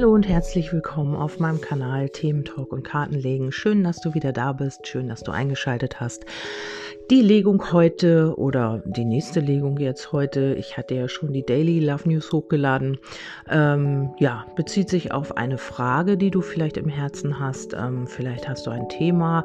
[0.00, 3.52] Hallo und herzlich willkommen auf meinem Kanal Themen Talk und Kartenlegen.
[3.52, 4.86] Schön, dass du wieder da bist.
[4.86, 6.24] Schön, dass du eingeschaltet hast.
[7.10, 11.80] Die Legung heute oder die nächste Legung jetzt heute, ich hatte ja schon die Daily
[11.80, 12.98] Love News hochgeladen,
[13.50, 17.74] ähm, ja, bezieht sich auf eine Frage, die du vielleicht im Herzen hast.
[17.74, 19.42] Ähm, vielleicht hast du ein Thema,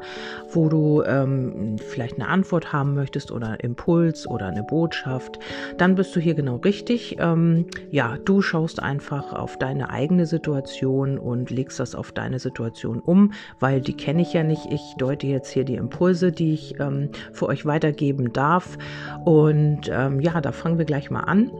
[0.52, 5.40] wo du ähm, vielleicht eine Antwort haben möchtest oder einen Impuls oder eine Botschaft.
[5.76, 7.16] Dann bist du hier genau richtig.
[7.18, 13.00] Ähm, ja, du schaust einfach auf deine eigene Situation und legst das auf deine Situation
[13.00, 14.66] um, weil die kenne ich ja nicht.
[14.70, 18.76] Ich deute jetzt hier die Impulse, die ich ähm, für euch euch weitergeben darf.
[19.24, 21.50] Und ähm, ja, da fangen wir gleich mal an.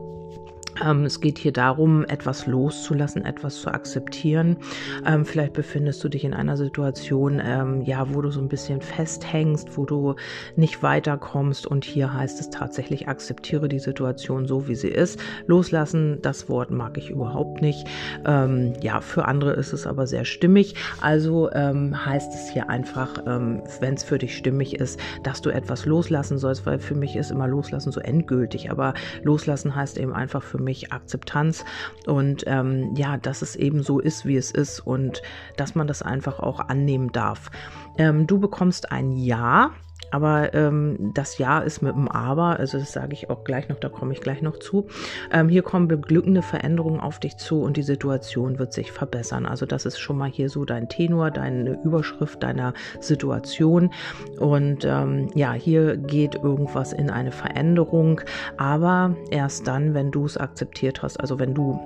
[0.83, 4.57] Ähm, es geht hier darum, etwas loszulassen, etwas zu akzeptieren.
[5.05, 8.81] Ähm, vielleicht befindest du dich in einer Situation, ähm, ja, wo du so ein bisschen
[8.81, 10.15] festhängst, wo du
[10.55, 11.67] nicht weiterkommst.
[11.67, 15.19] Und hier heißt es tatsächlich, akzeptiere die Situation so, wie sie ist.
[15.47, 17.87] Loslassen, das Wort mag ich überhaupt nicht.
[18.25, 20.75] Ähm, ja, für andere ist es aber sehr stimmig.
[21.01, 25.49] Also ähm, heißt es hier einfach, ähm, wenn es für dich stimmig ist, dass du
[25.49, 28.71] etwas loslassen sollst, weil für mich ist immer Loslassen so endgültig.
[28.71, 31.63] Aber loslassen heißt eben einfach für mich, mich Akzeptanz
[32.05, 35.21] und ähm, ja, dass es eben so ist, wie es ist und
[35.55, 37.49] dass man das einfach auch annehmen darf.
[37.97, 39.71] Ähm, du bekommst ein Ja
[40.11, 43.79] aber ähm, das Ja ist mit dem Aber, also das sage ich auch gleich noch,
[43.79, 44.87] da komme ich gleich noch zu.
[45.31, 49.45] Ähm, hier kommen beglückende Veränderungen auf dich zu und die Situation wird sich verbessern.
[49.45, 53.91] Also das ist schon mal hier so dein Tenor, deine Überschrift deiner Situation.
[54.39, 58.21] Und ähm, ja, hier geht irgendwas in eine Veränderung,
[58.57, 61.79] aber erst dann, wenn du es akzeptiert hast, also wenn du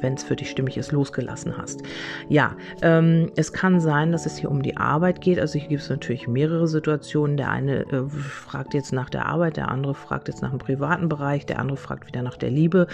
[0.00, 1.82] wenn es für dich stimmig ist, losgelassen hast.
[2.28, 5.38] Ja, ähm, es kann sein, dass es hier um die Arbeit geht.
[5.38, 7.36] Also hier gibt es natürlich mehrere Situationen.
[7.36, 11.08] Der eine äh, fragt jetzt nach der Arbeit, der andere fragt jetzt nach dem privaten
[11.08, 12.86] Bereich, der andere fragt wieder nach der Liebe.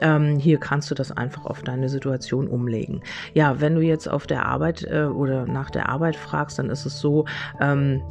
[0.00, 3.02] Ähm, hier kannst du das einfach auf deine Situation umlegen.
[3.32, 6.86] Ja, wenn du jetzt auf der Arbeit äh, oder nach der Arbeit fragst, dann ist
[6.86, 7.24] es so,
[7.60, 8.02] ähm,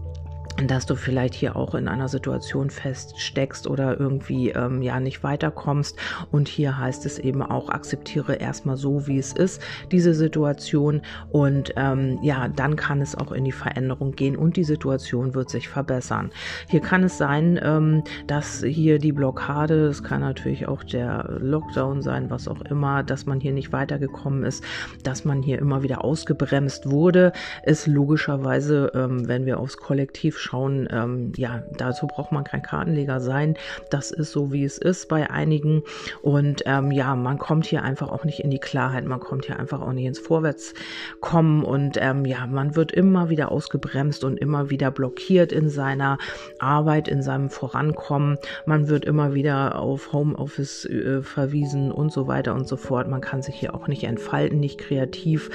[0.68, 5.98] dass du vielleicht hier auch in einer Situation feststeckst oder irgendwie ähm, ja nicht weiterkommst.
[6.32, 9.62] Und hier heißt es eben auch, akzeptiere erstmal so, wie es ist,
[9.92, 11.02] diese Situation.
[11.32, 15.50] Und ähm, ja, dann kann es auch in die Veränderung gehen und die Situation wird
[15.50, 16.32] sich verbessern.
[16.70, 22.02] Hier kann es sein, ähm, dass hier die Blockade, es kann natürlich auch der Lockdown
[22.02, 24.64] sein, was auch immer, dass man hier nicht weitergekommen ist,
[25.04, 30.88] dass man hier immer wieder ausgebremst wurde, ist logischerweise, ähm, wenn wir aufs Kollektiv schauen,
[30.92, 33.56] ähm, ja, dazu braucht man kein Kartenleger sein.
[33.90, 35.84] Das ist so, wie es ist bei einigen.
[36.22, 39.60] Und ähm, ja, man kommt hier einfach auch nicht in die Klarheit, man kommt hier
[39.60, 44.70] einfach auch nicht ins Vorwärtskommen und ähm, ja, man wird immer wieder ausgebremst und immer
[44.70, 46.18] wieder blockiert in seiner
[46.60, 48.38] Arbeit, in seinem Vorankommen.
[48.66, 53.08] Man wird immer wieder auf Homeoffice äh, verwiesen und so weiter und so fort.
[53.08, 55.50] Man kann sich hier auch nicht entfalten, nicht kreativ.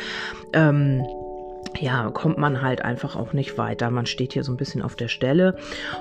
[0.53, 1.03] Ähm,
[1.81, 3.91] ja, kommt man halt einfach auch nicht weiter.
[3.91, 5.57] Man steht hier so ein bisschen auf der Stelle.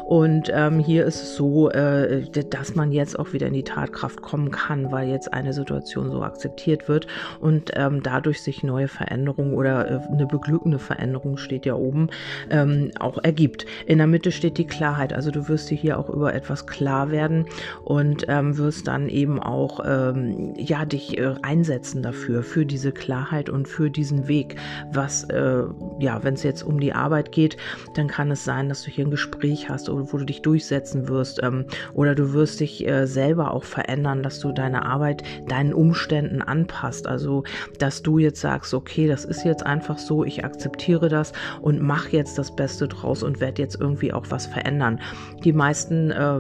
[0.06, 4.22] Und ähm, hier ist es so, äh, dass man jetzt auch wieder in die Tatkraft
[4.22, 7.08] kommen kann, weil jetzt eine Situation so akzeptiert wird
[7.40, 12.10] und ähm, dadurch sich neue Veränderungen oder äh, eine beglückende Veränderung steht ja oben
[12.50, 13.66] ähm, auch ergibt.
[13.86, 15.14] In der Mitte steht die Klarheit.
[15.14, 17.46] Also du wirst dir hier auch über etwas klar werden
[17.84, 23.50] und ähm, wirst dann eben auch ähm, ja dich äh, einsetzen dafür, für diese Klarheit
[23.50, 24.56] und für diesen Weg,
[24.92, 25.64] was äh,
[26.00, 27.58] ja, wenn es jetzt um die Arbeit geht,
[27.96, 31.42] dann kann es sein, dass du hier ein Gespräch hast wo du dich durchsetzen wirst
[31.44, 36.42] ähm, oder du wirst dich äh, selber auch verändern, dass du deine Arbeit deinen Umständen
[36.42, 37.08] anpasst.
[37.08, 37.44] Also,
[37.80, 42.10] dass du jetzt sagst, okay, das ist jetzt einfach so, ich akzeptiere das und mach
[42.10, 45.00] jetzt das Beste draus und werde jetzt irgendwie auch was verändern.
[45.44, 46.40] Die meisten äh,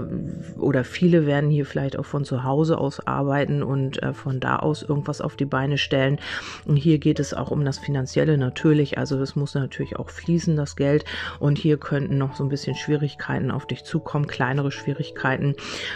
[0.57, 4.57] oder viele werden hier vielleicht auch von zu Hause aus arbeiten und äh, von da
[4.57, 6.19] aus irgendwas auf die Beine stellen.
[6.65, 8.97] Und hier geht es auch um das Finanzielle natürlich.
[8.97, 11.03] Also also es muss natürlich auch fließen, das Geld.
[11.39, 15.55] Und hier könnten noch so ein bisschen Schwierigkeiten auf dich zukommen, kleinere Schwierigkeiten.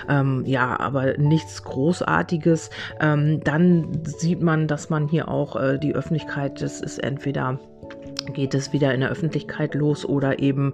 [0.10, 2.72] Ähm, ja, aber nichts Großartiges.
[3.00, 7.60] Ähm, dann sieht man, dass man hier auch äh, die Öffentlichkeit, das ist entweder
[8.28, 10.74] geht es wieder in der Öffentlichkeit los oder eben,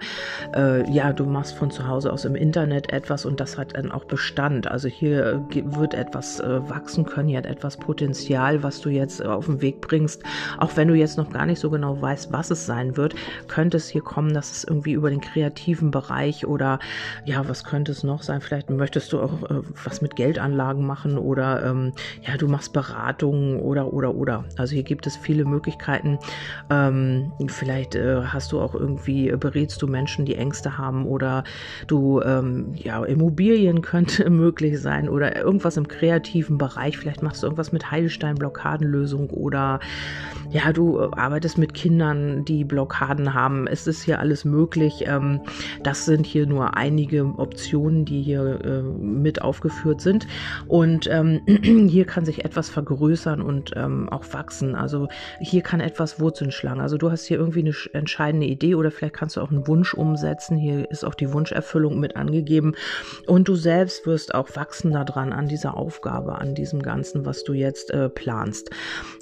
[0.55, 3.91] äh, ja, du machst von zu Hause aus im Internet etwas und das hat dann
[3.91, 4.69] auch Bestand.
[4.69, 9.21] Also hier äh, wird etwas äh, wachsen können, hier hat etwas Potenzial, was du jetzt
[9.21, 10.23] äh, auf den Weg bringst.
[10.57, 13.15] Auch wenn du jetzt noch gar nicht so genau weißt, was es sein wird,
[13.47, 16.79] könnte es hier kommen, dass es irgendwie über den kreativen Bereich oder
[17.25, 18.41] ja, was könnte es noch sein?
[18.41, 23.59] Vielleicht möchtest du auch äh, was mit Geldanlagen machen oder ähm, ja, du machst Beratungen
[23.59, 24.45] oder oder oder.
[24.57, 26.19] Also hier gibt es viele Möglichkeiten.
[26.69, 31.43] Ähm, vielleicht äh, hast du auch irgendwie, äh, berätst du Menschen, die Ängste haben oder
[31.85, 36.97] du, ähm, ja, Immobilien könnte möglich sein oder irgendwas im kreativen Bereich.
[36.97, 39.79] Vielleicht machst du irgendwas mit Heilstein-Blockadenlösung oder
[40.49, 43.67] ja, du äh, arbeitest mit Kindern, die Blockaden haben.
[43.67, 45.03] Es ist hier alles möglich.
[45.05, 45.41] Ähm,
[45.83, 50.27] das sind hier nur einige Optionen, die hier äh, mit aufgeführt sind.
[50.67, 51.41] Und ähm,
[51.89, 54.75] hier kann sich etwas vergrößern und ähm, auch wachsen.
[54.75, 55.07] Also
[55.39, 56.81] hier kann etwas Wurzeln schlagen.
[56.81, 59.93] Also du hast hier irgendwie eine entscheidende Idee oder vielleicht kannst du auch einen Wunsch
[59.93, 60.57] umsetzen.
[60.57, 62.75] Hier ist auch die Wunscherfüllung mit angegeben.
[63.25, 67.53] Und du selbst wirst auch wachsen daran, an dieser Aufgabe, an diesem Ganzen, was du
[67.53, 68.69] jetzt äh, planst.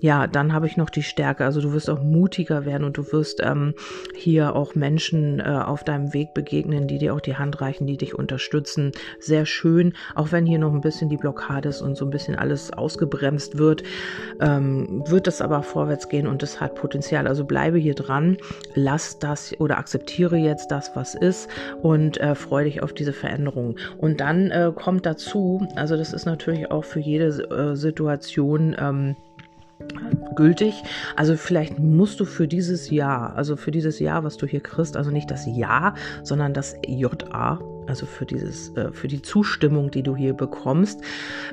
[0.01, 1.45] Ja, dann habe ich noch die Stärke.
[1.45, 3.73] Also du wirst auch mutiger werden und du wirst ähm,
[4.15, 7.97] hier auch Menschen äh, auf deinem Weg begegnen, die dir auch die Hand reichen, die
[7.97, 8.91] dich unterstützen.
[9.19, 12.35] Sehr schön, auch wenn hier noch ein bisschen die Blockade ist und so ein bisschen
[12.35, 13.83] alles ausgebremst wird,
[14.39, 17.27] ähm, wird das aber vorwärts gehen und es hat Potenzial.
[17.27, 18.37] Also bleibe hier dran,
[18.73, 21.49] lass das oder akzeptiere jetzt das, was ist
[21.81, 23.75] und äh, freue dich auf diese Veränderung.
[23.97, 29.15] Und dann äh, kommt dazu, also das ist natürlich auch für jede äh, Situation ähm,
[30.35, 30.83] gültig.
[31.15, 34.97] Also vielleicht musst du für dieses Jahr, also für dieses Jahr, was du hier kriegst,
[34.97, 35.93] also nicht das Ja,
[36.23, 41.01] sondern das JA, also für dieses, äh, für die Zustimmung, die du hier bekommst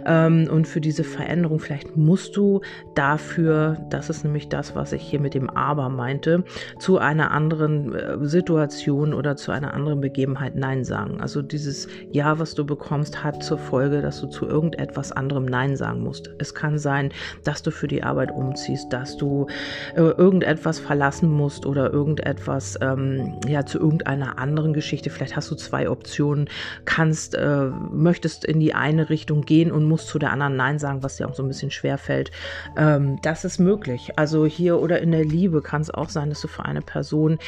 [0.07, 1.59] ähm, und für diese Veränderung.
[1.59, 2.61] Vielleicht musst du
[2.95, 6.45] dafür, das ist nämlich das, was ich hier mit dem Aber meinte,
[6.79, 11.21] zu einer anderen äh, Situation oder zu einer anderen Begebenheit Nein sagen.
[11.21, 15.77] Also dieses Ja, was du bekommst, hat zur Folge, dass du zu irgendetwas anderem Nein
[15.77, 16.31] sagen musst.
[16.39, 17.11] Es kann sein,
[17.45, 19.47] dass du für die Arbeit umziehst, dass du
[19.95, 25.11] äh, irgendetwas verlassen musst oder irgendetwas, ähm, ja, zu irgendeiner anderen Geschichte.
[25.11, 26.49] Vielleicht hast du zwei Optionen Situation
[26.85, 31.03] kannst, äh, möchtest in die eine Richtung gehen und musst zu der anderen Nein sagen,
[31.03, 32.31] was dir auch so ein bisschen schwer fällt.
[32.77, 34.13] Ähm, das ist möglich.
[34.17, 37.39] Also hier oder in der Liebe kann es auch sein, dass du für eine Person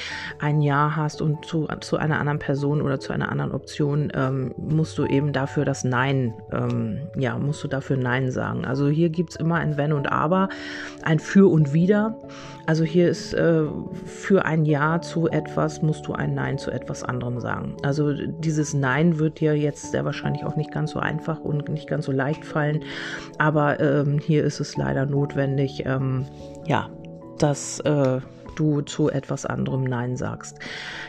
[0.40, 4.54] ein Ja hast und zu, zu einer anderen Person oder zu einer anderen Option ähm,
[4.56, 8.64] musst du eben dafür das Nein, ähm, ja, musst du dafür Nein sagen.
[8.64, 10.48] Also hier gibt es immer ein Wenn und Aber,
[11.02, 12.16] ein Für und Wider.
[12.66, 13.64] Also hier ist äh,
[14.06, 17.76] für ein Ja zu etwas musst du ein Nein zu etwas anderem sagen.
[17.82, 18.12] Also
[18.64, 22.06] dieses Nein wird dir jetzt sehr wahrscheinlich auch nicht ganz so einfach und nicht ganz
[22.06, 22.82] so leicht fallen.
[23.36, 26.24] Aber ähm, hier ist es leider notwendig, ähm,
[26.66, 26.88] ja,
[27.38, 28.20] dass äh,
[28.56, 30.60] du zu etwas anderem Nein sagst.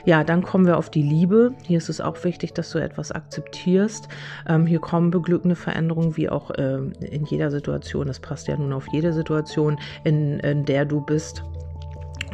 [0.04, 1.54] Ja, dann kommen wir auf die Liebe.
[1.64, 4.10] Hier ist es auch wichtig, dass du etwas akzeptierst.
[4.50, 8.08] Ähm, hier kommen beglückende Veränderungen, wie auch ähm, in jeder Situation.
[8.08, 11.42] Das passt ja nun auf jede Situation, in, in der du bist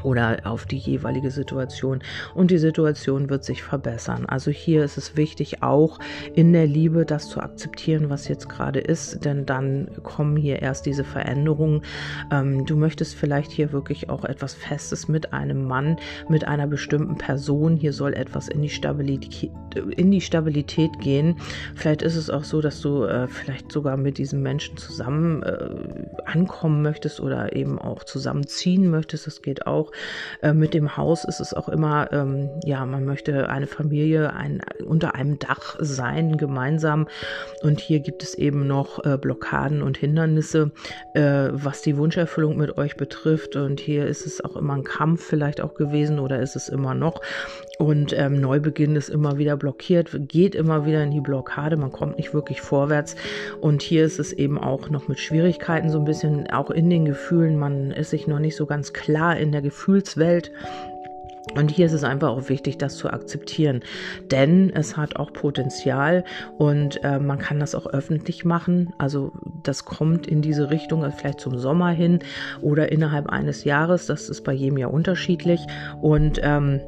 [0.04, 2.00] oder auf die jeweilige Situation
[2.36, 4.26] und die Situation wird sich verbessern.
[4.26, 6.00] Also hier ist es wichtig auch
[6.36, 10.86] in der Liebe das zu akzeptieren, was jetzt gerade ist, denn dann kommen hier erst
[10.86, 11.82] diese Veränderungen.
[12.32, 15.98] Ähm, du möchtest vielleicht hier wirklich auch etwas Festes mit einem Mann,
[16.30, 17.76] mit einer bestimmten Person.
[17.76, 19.52] Hier soll etwas in die Stabilität,
[19.96, 21.38] in die Stabilität gehen.
[21.76, 25.70] Vielleicht ist es auch so, dass du äh, vielleicht sogar mit diesem Menschen zusammen äh,
[26.26, 29.28] ankommen möchtest oder eben auch zusammenziehen möchtest.
[29.28, 29.91] Das geht auch.
[30.42, 34.62] Äh, mit dem Haus ist es auch immer, ähm, ja, man möchte eine Familie ein,
[34.86, 37.08] unter einem Dach sein, gemeinsam.
[37.62, 40.72] Und hier gibt es eben noch äh, Blockaden und Hindernisse,
[41.14, 43.56] äh, was die Wunscherfüllung mit euch betrifft.
[43.56, 46.94] Und hier ist es auch immer ein Kampf vielleicht auch gewesen oder ist es immer
[46.94, 47.22] noch.
[47.82, 52.18] Und ähm, Neubeginn ist immer wieder blockiert, geht immer wieder in die Blockade, man kommt
[52.18, 53.16] nicht wirklich vorwärts.
[53.60, 57.06] Und hier ist es eben auch noch mit Schwierigkeiten so ein bisschen, auch in den
[57.06, 57.58] Gefühlen.
[57.58, 60.52] Man ist sich noch nicht so ganz klar in der Gefühlswelt.
[61.56, 63.82] Und hier ist es einfach auch wichtig, das zu akzeptieren,
[64.30, 66.24] denn es hat auch Potenzial
[66.60, 68.94] und äh, man kann das auch öffentlich machen.
[69.00, 69.34] Also
[69.64, 72.20] das kommt in diese Richtung, also vielleicht zum Sommer hin
[72.62, 74.06] oder innerhalb eines Jahres.
[74.06, 75.62] Das ist bei jedem ja unterschiedlich
[76.00, 76.80] und ähm,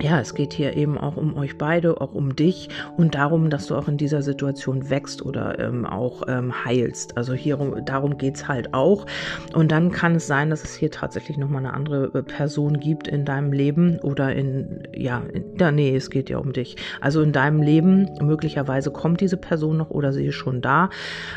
[0.00, 3.66] ja, es geht hier eben auch um euch beide, auch um dich und darum, dass
[3.66, 7.16] du auch in dieser Situation wächst oder ähm, auch ähm, heilst.
[7.16, 9.06] Also hier darum geht's halt auch.
[9.54, 13.08] Und dann kann es sein, dass es hier tatsächlich nochmal eine andere äh, Person gibt
[13.08, 16.76] in deinem Leben oder in, ja, in, ja, nee, es geht ja um dich.
[17.00, 20.90] Also in deinem Leben, möglicherweise kommt diese Person noch oder sie ist schon da,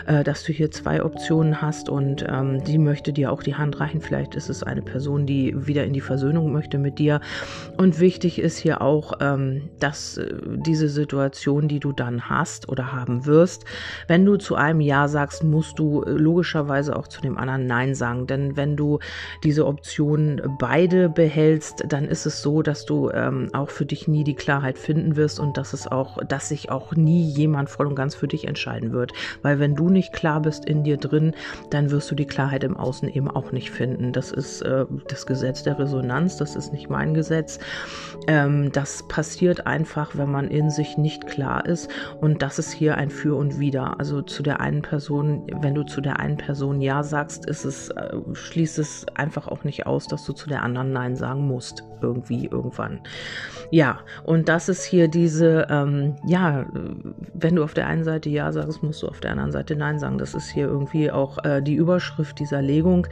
[0.07, 3.79] äh, dass du hier zwei Optionen hast und ähm, die möchte dir auch die Hand
[3.79, 4.01] reichen.
[4.01, 7.21] Vielleicht ist es eine Person, die wieder in die Versöhnung möchte mit dir.
[7.77, 10.33] Und wichtig ist, ist hier auch, ähm, dass äh,
[10.65, 13.65] diese Situation, die du dann hast oder haben wirst,
[14.07, 17.93] wenn du zu einem Ja sagst, musst du äh, logischerweise auch zu dem anderen Nein
[17.93, 18.25] sagen.
[18.25, 18.99] Denn wenn du
[19.43, 24.23] diese Option beide behältst, dann ist es so, dass du ähm, auch für dich nie
[24.23, 27.95] die Klarheit finden wirst und dass es auch, dass sich auch nie jemand voll und
[27.95, 29.11] ganz für dich entscheiden wird.
[29.41, 31.33] Weil wenn du nicht klar bist in dir drin,
[31.69, 34.13] dann wirst du die Klarheit im Außen eben auch nicht finden.
[34.13, 37.59] Das ist äh, das Gesetz der Resonanz, das ist nicht mein Gesetz.
[38.37, 41.89] Ähm, das passiert einfach, wenn man in sich nicht klar ist.
[42.21, 43.99] Und das ist hier ein Für und Wider.
[43.99, 47.89] Also zu der einen Person, wenn du zu der einen Person Ja sagst, ist es,
[47.89, 51.83] äh, schließt es einfach auch nicht aus, dass du zu der anderen Nein sagen musst.
[51.99, 52.99] Irgendwie, irgendwann.
[53.71, 56.67] Ja, und das ist hier diese, ähm, ja,
[57.33, 59.97] wenn du auf der einen Seite Ja sagst, musst du auf der anderen Seite Nein
[59.97, 60.19] sagen.
[60.19, 63.07] Das ist hier irgendwie auch äh, die Überschrift dieser Legung.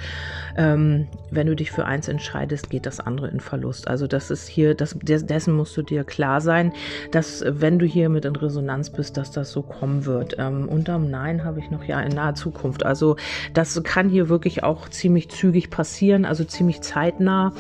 [0.55, 3.87] Ähm, wenn du dich für eins entscheidest, geht das andere in Verlust.
[3.87, 6.73] Also das ist hier, das, dessen musst du dir klar sein,
[7.11, 10.35] dass wenn du hier mit in Resonanz bist, dass das so kommen wird.
[10.37, 12.85] Ähm, unterm Nein habe ich noch ja in naher Zukunft.
[12.85, 13.15] Also
[13.53, 17.53] das kann hier wirklich auch ziemlich zügig passieren, also ziemlich zeitnah.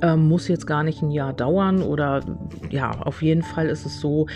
[0.00, 2.22] Ähm, muss jetzt gar nicht ein Jahr dauern oder
[2.70, 4.26] ja, auf jeden Fall ist es so,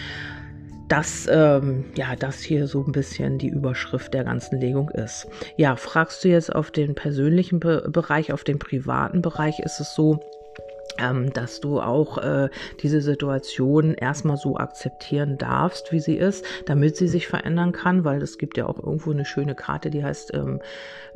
[0.88, 5.26] dass ähm, ja das hier so ein bisschen die Überschrift der ganzen Legung ist.
[5.56, 9.94] Ja, fragst du jetzt auf den persönlichen Be Bereich, auf den privaten Bereich, ist es
[9.94, 10.20] so,
[10.98, 12.48] ähm, dass du auch äh,
[12.82, 18.22] diese Situation erstmal so akzeptieren darfst, wie sie ist, damit sie sich verändern kann, weil
[18.22, 20.60] es gibt ja auch irgendwo eine schöne Karte, die heißt, ähm,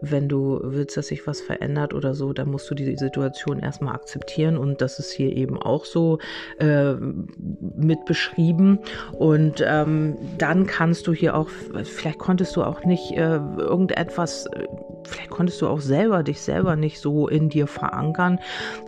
[0.02, 3.94] wenn du willst, dass sich was verändert oder so, dann musst du die Situation erstmal
[3.94, 4.56] akzeptieren.
[4.56, 6.18] Und das ist hier eben auch so
[6.58, 8.78] äh, mit beschrieben.
[9.12, 11.48] Und ähm, dann kannst du hier auch,
[11.84, 14.48] vielleicht konntest du auch nicht äh, irgendetwas,
[15.04, 18.38] vielleicht konntest du auch selber dich selber nicht so in dir verankern,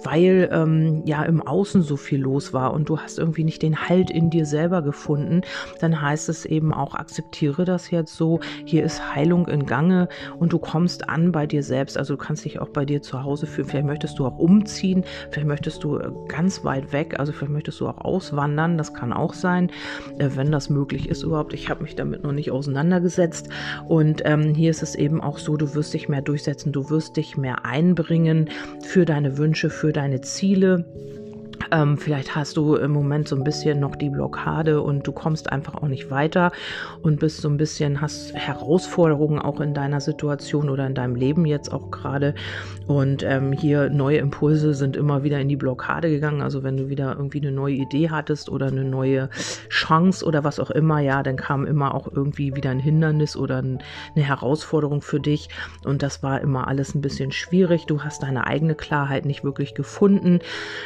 [0.02, 3.88] weil ähm, ja im Außen so viel los war und du hast irgendwie nicht den
[3.88, 5.42] Halt in dir selber gefunden,
[5.80, 10.52] dann heißt es eben auch, akzeptiere das jetzt so, hier ist Heilung in Gange und
[10.52, 13.46] du kommst an bei dir selbst, also du kannst dich auch bei dir zu Hause
[13.46, 17.52] fühlen, vielleicht möchtest du auch umziehen, vielleicht möchtest du äh, ganz weit weg, also vielleicht
[17.52, 19.70] möchtest du auch auswandern, das kann auch sein,
[20.18, 21.52] äh, wenn das möglich ist überhaupt.
[21.52, 23.48] Ich habe mich damit noch nicht auseinandergesetzt.
[23.88, 27.16] Und ähm, hier ist es eben auch so, du wirst dich mehr durchsetzen, du wirst
[27.16, 28.50] dich mehr einbringen
[28.82, 30.84] für deine Wünsche, für deine Ziele
[31.70, 35.50] ähm, vielleicht hast du im Moment so ein bisschen noch die Blockade und du kommst
[35.52, 36.52] einfach auch nicht weiter
[37.02, 41.46] und bist so ein bisschen, hast Herausforderungen auch in deiner Situation oder in deinem Leben
[41.46, 42.34] jetzt auch gerade.
[42.86, 46.42] Und ähm, hier neue Impulse sind immer wieder in die Blockade gegangen.
[46.42, 49.30] Also wenn du wieder irgendwie eine neue Idee hattest oder eine neue
[49.68, 53.58] Chance oder was auch immer, ja, dann kam immer auch irgendwie wieder ein Hindernis oder
[53.58, 53.82] ein,
[54.14, 55.48] eine Herausforderung für dich.
[55.84, 57.86] Und das war immer alles ein bisschen schwierig.
[57.86, 60.40] Du hast deine eigene Klarheit nicht wirklich gefunden.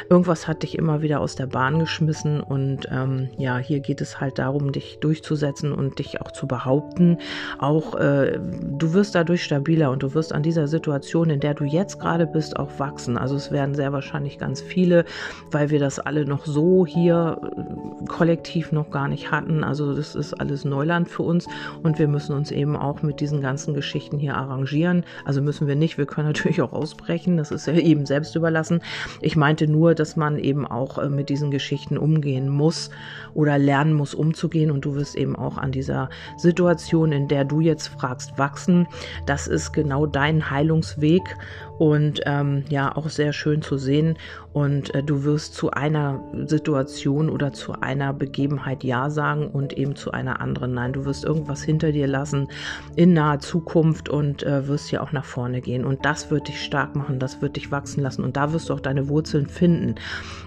[0.09, 4.19] Irgendwas hat dich immer wieder aus der Bahn geschmissen und ähm, ja, hier geht es
[4.19, 7.17] halt darum, dich durchzusetzen und dich auch zu behaupten.
[7.59, 11.63] Auch äh, du wirst dadurch stabiler und du wirst an dieser Situation, in der du
[11.63, 13.17] jetzt gerade bist, auch wachsen.
[13.17, 15.05] Also es werden sehr wahrscheinlich ganz viele,
[15.51, 19.63] weil wir das alle noch so hier äh, kollektiv noch gar nicht hatten.
[19.63, 21.47] Also das ist alles Neuland für uns
[21.83, 25.03] und wir müssen uns eben auch mit diesen ganzen Geschichten hier arrangieren.
[25.25, 28.81] Also müssen wir nicht, wir können natürlich auch ausbrechen, das ist ja eben selbst überlassen.
[29.21, 32.89] Ich meinte nur, dass man eben auch äh, mit diesen Geschichten umgehen muss
[33.33, 37.59] oder lernen muss umzugehen und du wirst eben auch an dieser Situation, in der du
[37.59, 38.87] jetzt fragst, wachsen.
[39.25, 41.37] Das ist genau dein Heilungsweg
[41.77, 44.17] und ähm, ja, auch sehr schön zu sehen.
[44.53, 49.95] Und äh, du wirst zu einer Situation oder zu einer Begebenheit Ja sagen und eben
[49.95, 50.93] zu einer anderen Nein.
[50.93, 52.47] Du wirst irgendwas hinter dir lassen
[52.95, 55.85] in naher Zukunft und äh, wirst ja auch nach vorne gehen.
[55.85, 58.73] Und das wird dich stark machen, das wird dich wachsen lassen und da wirst du
[58.73, 59.95] auch deine Wurzeln finden.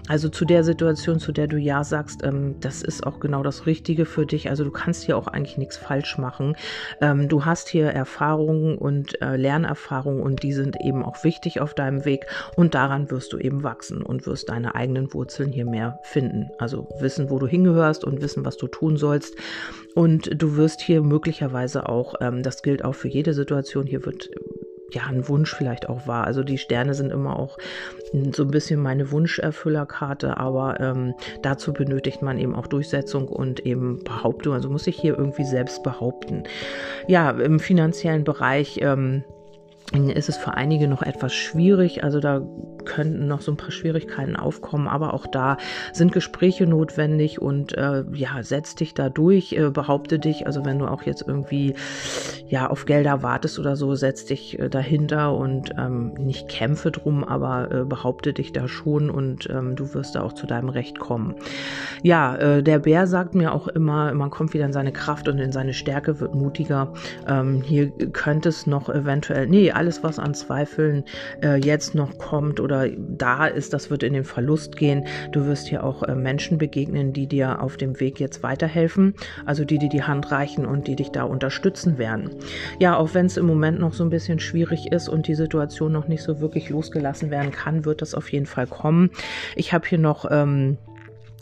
[0.09, 3.65] Also zu der Situation, zu der du Ja sagst, ähm, das ist auch genau das
[3.65, 4.49] Richtige für dich.
[4.49, 6.57] Also du kannst hier auch eigentlich nichts falsch machen.
[6.99, 11.73] Ähm, du hast hier Erfahrungen und äh, Lernerfahrungen und die sind eben auch wichtig auf
[11.73, 12.25] deinem Weg
[12.55, 16.49] und daran wirst du eben wachsen und wirst deine eigenen Wurzeln hier mehr finden.
[16.59, 19.35] Also wissen, wo du hingehörst und wissen, was du tun sollst.
[19.95, 24.29] Und du wirst hier möglicherweise auch, ähm, das gilt auch für jede Situation, hier wird
[24.93, 26.25] ja, ein Wunsch vielleicht auch wahr.
[26.25, 27.57] Also die Sterne sind immer auch
[28.33, 34.03] so ein bisschen meine Wunscherfüllerkarte, aber ähm, dazu benötigt man eben auch Durchsetzung und eben
[34.03, 34.53] Behauptung.
[34.53, 36.43] Also muss ich hier irgendwie selbst behaupten.
[37.07, 38.79] Ja, im finanziellen Bereich.
[38.81, 39.23] Ähm,
[39.93, 42.03] ist es für einige noch etwas schwierig.
[42.03, 42.41] Also da
[42.85, 45.57] könnten noch so ein paar Schwierigkeiten aufkommen, aber auch da
[45.93, 50.47] sind Gespräche notwendig und äh, ja, setz dich da durch, äh, behaupte dich.
[50.47, 51.75] Also wenn du auch jetzt irgendwie
[52.47, 57.23] ja auf Gelder wartest oder so, setz dich äh, dahinter und ähm, nicht kämpfe drum,
[57.23, 60.99] aber äh, behaupte dich da schon und ähm, du wirst da auch zu deinem Recht
[60.99, 61.35] kommen.
[62.03, 65.39] Ja, äh, der Bär sagt mir auch immer, man kommt wieder in seine Kraft und
[65.39, 66.93] in seine Stärke, wird mutiger.
[67.27, 71.05] Ähm, hier könnte es noch eventuell, nee, alles was an Zweifeln
[71.41, 75.07] äh, jetzt noch kommt oder da ist, das wird in den Verlust gehen.
[75.31, 79.15] Du wirst hier auch äh, Menschen begegnen, die dir auf dem Weg jetzt weiterhelfen,
[79.47, 82.29] also die dir die Hand reichen und die dich da unterstützen werden.
[82.77, 85.91] Ja, auch wenn es im Moment noch so ein bisschen schwierig ist und die Situation
[85.91, 89.09] noch nicht so wirklich losgelassen werden kann, wird das auf jeden Fall kommen.
[89.55, 90.77] Ich habe hier noch ähm,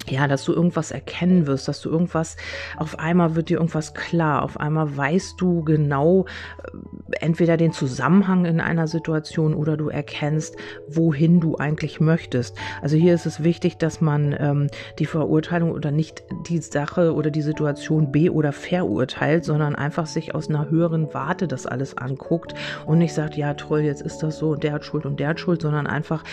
[0.07, 2.37] ja, dass du irgendwas erkennen wirst, dass du irgendwas,
[2.77, 6.25] auf einmal wird dir irgendwas klar, auf einmal weißt du genau
[6.63, 10.55] äh, entweder den Zusammenhang in einer Situation oder du erkennst,
[10.87, 12.57] wohin du eigentlich möchtest.
[12.81, 14.67] Also hier ist es wichtig, dass man ähm,
[14.99, 20.33] die Verurteilung oder nicht die Sache oder die Situation be- oder verurteilt, sondern einfach sich
[20.33, 24.37] aus einer höheren Warte das alles anguckt und nicht sagt, ja toll, jetzt ist das
[24.37, 26.23] so und der hat Schuld und der hat Schuld, sondern einfach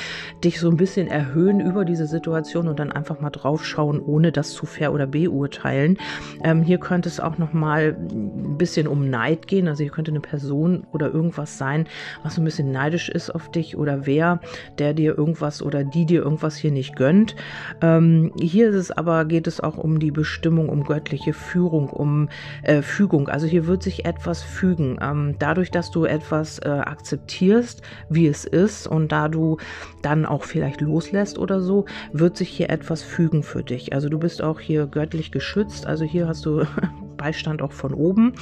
[0.45, 4.33] dich so ein bisschen erhöhen über diese Situation und dann einfach mal drauf draufschauen, ohne
[4.33, 5.99] das zu fair oder beurteilen.
[6.45, 9.69] Ähm, hier könnte es auch noch mal ein bisschen um Neid gehen.
[9.69, 11.87] Also hier könnte eine Person oder irgendwas sein,
[12.23, 14.41] was ein bisschen neidisch ist auf dich oder wer,
[14.79, 17.35] der dir irgendwas oder die dir irgendwas hier nicht gönnt.
[17.81, 22.29] Ähm, hier ist es aber, geht es auch um die Bestimmung, um göttliche Führung, um
[22.63, 23.29] äh, Fügung.
[23.29, 24.99] Also hier wird sich etwas fügen.
[25.01, 29.57] Ähm, dadurch, dass du etwas äh, akzeptierst, wie es ist und da du
[30.03, 33.93] dann auch vielleicht loslässt oder so, wird sich hier etwas fügen für dich.
[33.93, 35.87] Also du bist auch hier göttlich geschützt.
[35.87, 36.65] Also hier hast du
[37.17, 38.35] Beistand auch von oben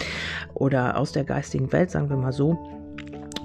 [0.55, 2.59] oder aus der geistigen Welt, sagen wir mal so.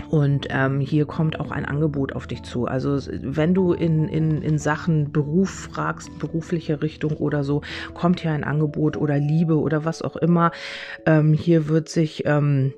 [0.10, 2.66] Und ähm, hier kommt auch ein Angebot auf dich zu.
[2.66, 7.62] Also wenn du in, in, in Sachen Beruf fragst, berufliche Richtung oder so,
[7.94, 10.52] kommt hier ein Angebot oder Liebe oder was auch immer.
[11.06, 12.26] Ähm, hier wird sich...
[12.26, 12.74] Ähm,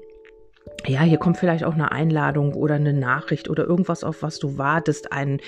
[0.88, 4.58] ja, hier kommt vielleicht auch eine Einladung oder eine Nachricht oder irgendwas, auf was du
[4.58, 5.40] wartest, ein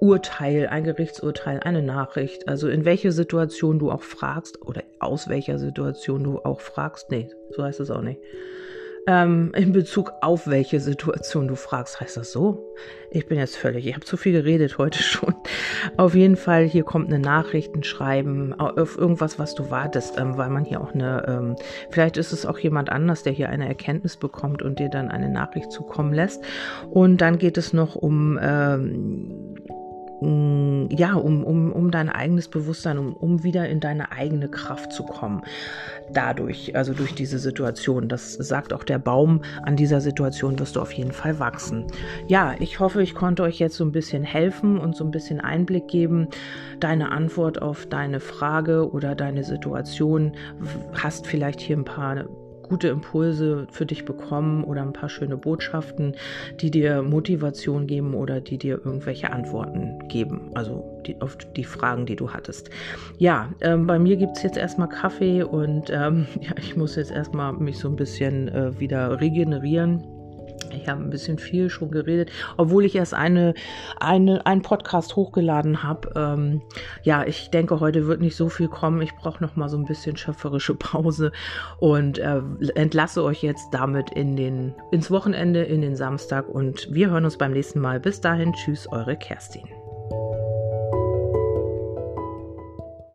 [0.00, 2.48] Urteil, ein Gerichtsurteil, eine Nachricht.
[2.48, 7.10] Also in welche Situation du auch fragst oder aus welcher Situation du auch fragst.
[7.10, 8.20] Nee, so heißt es auch nicht
[9.06, 12.00] ähm, in Bezug auf welche Situation du fragst.
[12.00, 12.72] Heißt das so?
[13.10, 15.34] Ich bin jetzt völlig, ich habe zu viel geredet heute schon.
[15.96, 20.36] Auf jeden Fall, hier kommt eine Nachricht, ein Schreiben, auf irgendwas, was du wartest, ähm,
[20.36, 21.56] weil man hier auch eine, ähm,
[21.90, 25.28] vielleicht ist es auch jemand anders, der hier eine Erkenntnis bekommt und dir dann eine
[25.28, 26.42] Nachricht zukommen lässt.
[26.90, 29.51] Und dann geht es noch um ähm,
[30.90, 35.04] ja, um, um, um dein eigenes Bewusstsein, um, um wieder in deine eigene Kraft zu
[35.04, 35.42] kommen.
[36.12, 40.80] Dadurch, also durch diese Situation, das sagt auch der Baum, an dieser Situation wirst du
[40.80, 41.86] auf jeden Fall wachsen.
[42.26, 45.40] Ja, ich hoffe, ich konnte euch jetzt so ein bisschen helfen und so ein bisschen
[45.40, 46.28] Einblick geben.
[46.80, 50.32] Deine Antwort auf deine Frage oder deine Situation
[50.92, 52.24] hast vielleicht hier ein paar
[52.72, 56.16] gute Impulse für dich bekommen oder ein paar schöne Botschaften,
[56.58, 60.50] die dir Motivation geben oder die dir irgendwelche Antworten geben.
[60.54, 62.70] Also die, auf die Fragen, die du hattest.
[63.18, 67.10] Ja, ähm, bei mir gibt es jetzt erstmal Kaffee und ähm, ja, ich muss jetzt
[67.10, 70.02] erstmal mich so ein bisschen äh, wieder regenerieren.
[70.74, 73.54] Ich habe ein bisschen viel schon geredet, obwohl ich erst eine,
[74.00, 76.12] eine, einen Podcast hochgeladen habe.
[76.16, 76.62] Ähm,
[77.02, 79.02] ja, ich denke, heute wird nicht so viel kommen.
[79.02, 81.32] Ich brauche noch mal so ein bisschen schöpferische Pause
[81.78, 82.42] und äh,
[82.74, 87.38] entlasse euch jetzt damit in den, ins Wochenende, in den Samstag und wir hören uns
[87.38, 88.00] beim nächsten Mal.
[88.00, 89.81] Bis dahin, tschüss, eure Kerstin.